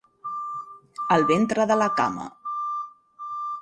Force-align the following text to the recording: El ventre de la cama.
El 1.17 1.27
ventre 1.33 1.69
de 1.73 1.79
la 1.85 1.93
cama. 2.03 2.29